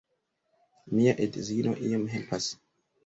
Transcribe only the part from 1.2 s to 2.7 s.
edzino iom helpas.